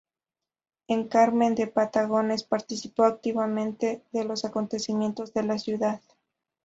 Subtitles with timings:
[0.87, 6.01] En Carmen de Patagones participó activamente de los acontecimientos de la ciudad.